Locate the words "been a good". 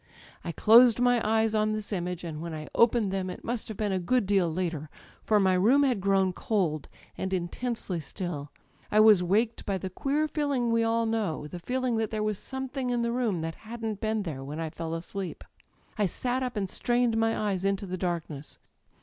3.77-4.25